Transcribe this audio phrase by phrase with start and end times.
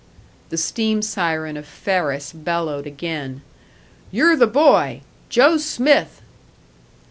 [0.49, 3.43] The steam siren of Ferris bellowed again:
[4.09, 5.01] "You're the boy!
[5.29, 6.23] Joe Smith!"